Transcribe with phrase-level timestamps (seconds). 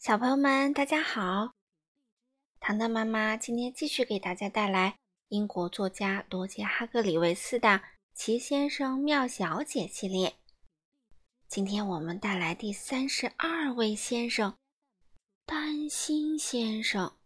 [0.00, 1.52] 小朋友们，大家好！
[2.58, 4.96] 糖糖妈妈今天继续给大家带来
[5.28, 7.68] 英国作家罗杰·哈格里维斯的
[8.14, 10.36] 《奇先生妙小姐》系列。
[11.48, 14.56] 今天我们带来第三十二位先生——
[15.44, 17.18] 丹心先生。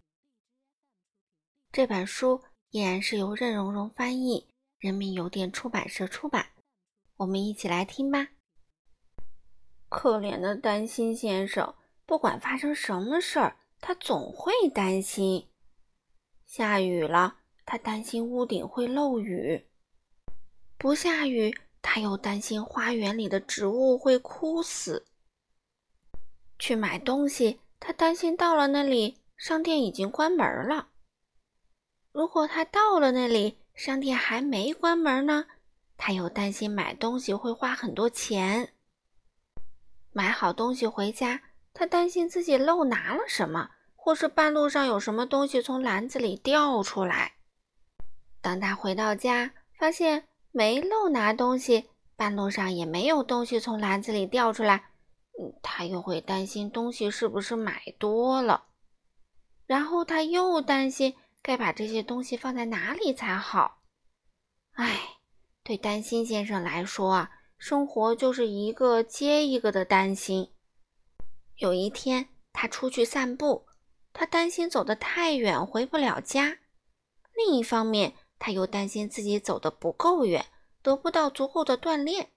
[1.70, 4.48] 这本书依然是由任溶溶翻译，
[4.80, 6.48] 人民邮电出版社出版。
[7.18, 8.30] 我们一起来听吧。
[9.88, 11.72] 可怜的担心先生。
[12.06, 15.48] 不管发生什么事儿，他总会担心。
[16.44, 19.66] 下雨了，他担心屋顶会漏雨；
[20.76, 25.06] 不下雨，他又担心花园里的植物会枯死。
[26.58, 30.88] 去买东西，他担心到了那里，商店已经关门了。
[32.12, 35.46] 如果他到了那里，商店还没关门呢，
[35.96, 38.74] 他又担心买东西会花很多钱。
[40.12, 41.42] 买好东西回家。
[41.74, 47.32] 他担心自己漏拿了什么，或是半路上有什么东西从篮子里掉出来。
[48.40, 54.84] 当他回到家，发现没漏拿东西，半路上也没有东西从篮子里掉出来，
[55.62, 58.66] 他又会担心东西是不是买多了。
[59.66, 63.80] 然后他又担心该把这些东西放在哪里才好。
[64.74, 65.00] 唉，
[65.64, 70.52] 对担心先生来说啊，生活就是一个接一个的担心。
[71.56, 73.66] 有一天，他出去散步，
[74.12, 76.58] 他担心走得太远回不了家。
[77.34, 80.46] 另一方面，他又担心自己走得不够远，
[80.82, 82.30] 得不到足够的锻炼。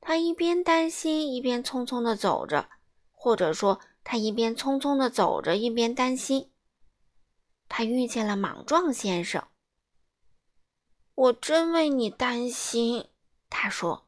[0.00, 2.70] 他一边担心，一边匆匆地走着，
[3.12, 6.50] 或者说，他一边匆匆地走着，一边担心。
[7.68, 9.46] 他遇见了莽撞先生。
[11.14, 13.08] “我真为你担心。”
[13.48, 14.06] 他说。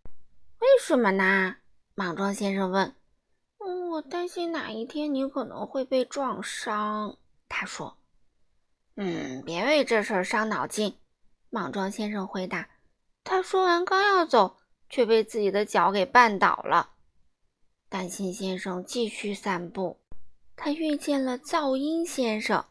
[0.60, 1.56] “为什么呢？”
[1.94, 2.94] 莽撞先生问。
[3.96, 7.16] 我担心哪一天你可能会被撞伤，
[7.48, 7.96] 他说。
[8.96, 10.98] 嗯，别为这事儿伤脑筋，
[11.48, 12.68] 莽撞先生回答。
[13.24, 14.58] 他说完刚要走，
[14.90, 16.90] 却被自己的脚给绊倒了。
[17.88, 19.98] 担心先生继续散步，
[20.56, 22.66] 他遇见了噪音先生。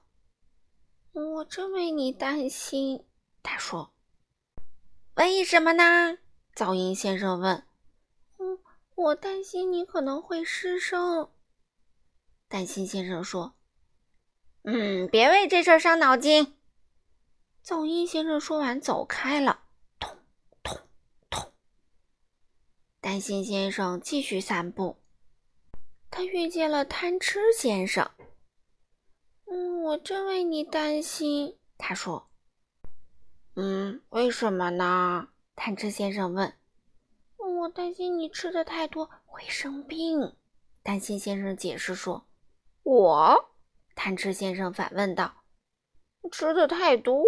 [1.13, 3.03] 我真为你担心，
[3.41, 3.91] 他说。
[5.15, 6.19] 为什么呢？
[6.55, 7.63] 噪音先生问。
[8.95, 11.29] 我担心你可能会失声，
[12.47, 13.53] 担心先生说
[14.63, 16.55] ：“嗯，别为这事儿伤脑筋。”
[17.63, 19.65] 噪音先生说完走开了。
[19.99, 20.09] 咚
[20.63, 20.77] 咚
[21.29, 21.51] 咚！
[23.01, 24.97] 担心先生继续散步，
[26.09, 28.09] 他遇见了贪吃先生。
[29.51, 32.29] “嗯，我真为你担心。”他说。
[33.55, 36.53] “嗯，为什么呢？”贪吃先生问。
[37.65, 40.35] 我担心你吃的太多会生病，
[40.83, 42.27] 担心先生解释说
[42.83, 43.49] ：“我？”
[43.95, 45.43] 贪吃先生反问道
[46.31, 47.23] ：“吃的太多？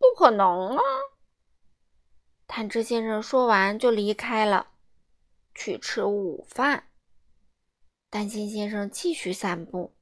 [0.00, 0.82] 不可能啊！”
[2.48, 4.72] 贪吃先生说完就离开了，
[5.54, 6.88] 去吃午饭。
[8.10, 9.94] 担心先生继续散步，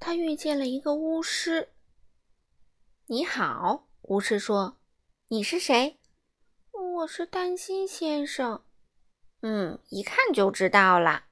[0.00, 1.68] 他遇见了一个巫师。
[3.06, 4.78] “你好，巫师说，
[5.28, 6.00] 你是谁？”
[6.94, 8.62] 我是担心先生，
[9.42, 11.24] 嗯，一看就知道了。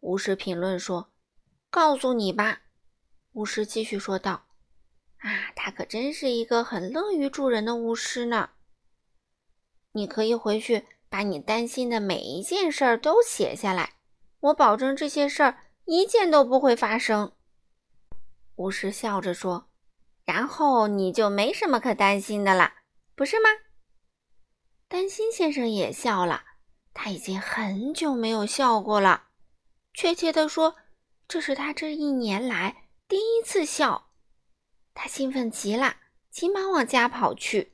[0.00, 1.12] 巫师评论说
[1.68, 2.62] ：“告诉你吧。”
[3.34, 4.46] 巫师继续说道
[5.20, 8.50] ：“啊，他可真是一个很乐于助人的巫师呢。
[9.92, 13.96] 你可以回去把你担心的每一件事儿都写下来，
[14.40, 17.32] 我保证这些事儿一件都不会发生。”
[18.56, 19.68] 巫师笑着说
[20.24, 22.72] ：“然后你就没什么可担心的了，
[23.14, 23.50] 不是吗？”
[24.92, 26.44] 担心先生也笑了，
[26.92, 29.28] 他已经很久没有笑过了。
[29.94, 30.76] 确切地说，
[31.26, 34.10] 这是他这一年来第一次笑。
[34.92, 35.96] 他兴奋极了，
[36.30, 37.72] 急忙往家跑去。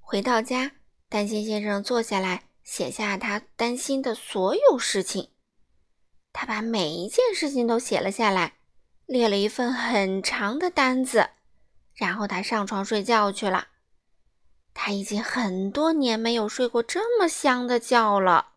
[0.00, 0.72] 回到家，
[1.10, 5.32] 担心先生坐下来，写下他担心的所有事情。
[6.32, 8.54] 他把每一件事情都写了下来，
[9.04, 11.28] 列了一份很长的单子，
[11.92, 13.68] 然后他上床睡觉去了。
[14.78, 18.52] 他已经很多年没有睡过这么香的觉了。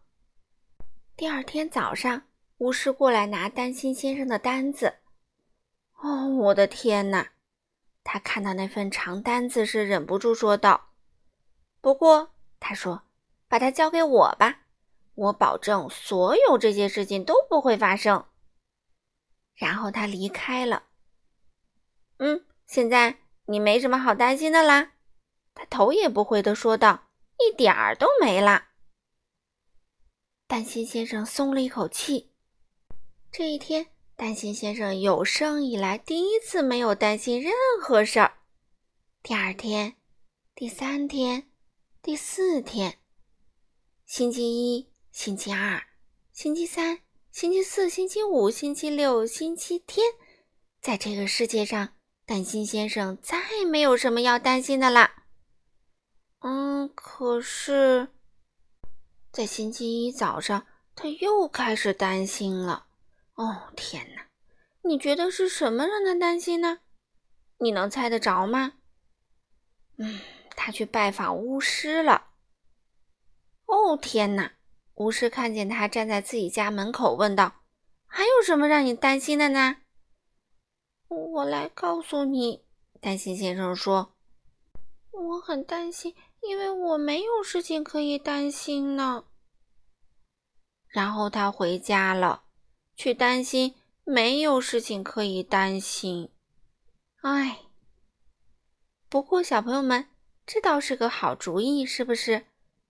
[1.15, 2.23] 第二天早上，
[2.57, 4.95] 巫师过来拿担心先生的单子。
[6.01, 7.29] 哦，我的天哪！
[8.03, 10.89] 他看到那份长单子时，忍不住说道
[11.79, 13.03] ：“不过，他说，
[13.47, 14.63] 把它交给我吧，
[15.15, 18.25] 我保证所有这些事情都不会发生。”
[19.55, 20.83] 然后他离开了。
[22.17, 24.91] 嗯，现在你没什么好担心的啦。
[25.59, 28.67] 他头也不回地说道：“一点儿都没了。”
[30.47, 32.31] 担心先生松了一口气。
[33.29, 37.51] 这一天，担心先生有生以来第一次没有担心任
[37.81, 38.37] 何事儿。
[39.21, 39.97] 第二天，
[40.55, 41.51] 第三天，
[42.01, 42.97] 第四天，
[44.05, 45.83] 星期一、星期二、
[46.31, 47.01] 星期三、
[47.33, 50.07] 星期四、星期五、星期六、星期天，
[50.79, 51.95] 在这个世界上，
[52.25, 53.37] 担心先生再
[53.69, 55.18] 没有什么要担心的啦。
[57.19, 58.07] 可是，
[59.29, 62.87] 在星期一早上，他又开始担心了。
[63.33, 64.27] 哦，天哪！
[64.83, 66.79] 你觉得是什么让他担心呢？
[67.57, 68.75] 你能猜得着吗？
[69.97, 70.21] 嗯，
[70.51, 72.27] 他去拜访巫师了。
[73.65, 74.53] 哦，天哪！
[74.95, 77.63] 巫师看见他站在自己家门口，问道
[78.07, 79.81] ：“还有什么让你担心的呢？”
[81.09, 82.63] 我来告诉你，
[83.01, 84.15] 担心先生说
[85.11, 89.25] ：“我很担心。”因为我没有事情可以担心呢。
[90.87, 92.43] 然后他回家了，
[92.95, 96.29] 去担心没有事情可以担心。
[97.21, 97.59] 唉，
[99.07, 100.09] 不过小朋友们，
[100.45, 102.45] 这倒是个好主意，是不是？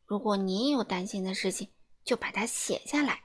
[0.05, 1.69] 如果你也有担心的事情，
[2.05, 3.23] 就把它写下来，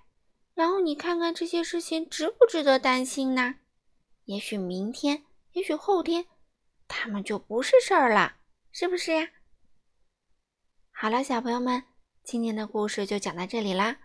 [0.54, 3.56] 然后你看看这些事情值不值得担心呢？
[4.24, 6.26] 也许明天，也许后天，
[6.88, 8.36] 他们就不是事儿了，
[8.72, 9.28] 是不是呀？
[10.96, 11.82] 好了，小朋友们，
[12.22, 13.98] 今天的故事就讲到这里啦。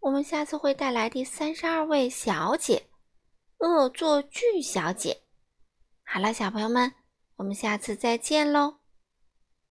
[0.00, 2.88] 我们下次会带来第三十二位小姐——
[3.60, 5.24] 恶作剧小姐。
[6.02, 6.94] 好了，小朋友们，
[7.36, 8.81] 我们下次再见喽。